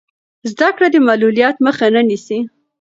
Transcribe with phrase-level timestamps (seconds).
[0.51, 2.39] زده کړه د معلولیت مخه نه نیسي.